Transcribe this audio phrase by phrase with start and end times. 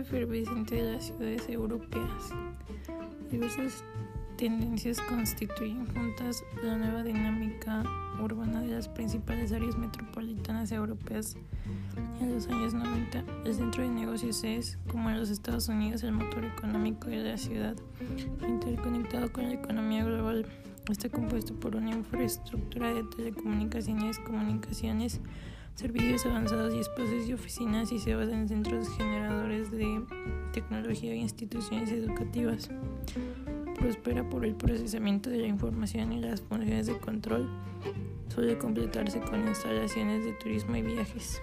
[0.00, 2.34] efervescente de las ciudades europeas.
[3.30, 3.84] Diversas
[4.36, 7.82] tendencias constituyen juntas la nueva dinámica
[8.22, 11.36] urbana de las principales áreas metropolitanas europeas.
[12.20, 16.12] En los años 90, el centro de negocios es, como en los Estados Unidos, el
[16.12, 17.76] motor económico de la ciudad,
[18.46, 20.46] interconectado con la economía global.
[20.90, 25.20] Está compuesto por una infraestructura de telecomunicaciones, comunicaciones,
[25.74, 28.88] servicios avanzados y espacios de oficinas y se basa en centros
[29.70, 30.02] de
[30.52, 32.70] tecnología e instituciones educativas.
[33.78, 37.48] Prospera por el procesamiento de la información y las funciones de control.
[38.28, 41.40] Suele completarse con instalaciones de turismo y viajes.